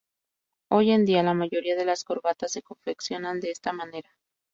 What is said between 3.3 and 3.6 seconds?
de